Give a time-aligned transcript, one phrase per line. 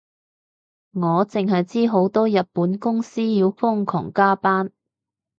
[0.93, 4.71] 我淨係知好多日本公司要瘋狂加班